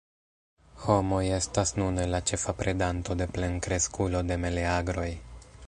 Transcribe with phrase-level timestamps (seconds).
[0.85, 5.11] Homoj estas nune la ĉefa predanto de plenkreskulo de meleagroj.